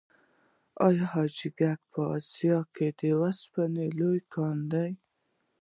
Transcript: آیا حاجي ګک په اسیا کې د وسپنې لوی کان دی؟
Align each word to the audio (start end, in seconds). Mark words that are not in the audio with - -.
آیا 0.85 1.05
حاجي 1.13 1.49
ګک 1.59 1.79
په 1.91 2.01
اسیا 2.17 2.57
کې 2.75 2.87
د 2.99 3.01
وسپنې 3.21 3.87
لوی 3.99 4.19
کان 4.33 4.57
دی؟ 4.71 4.91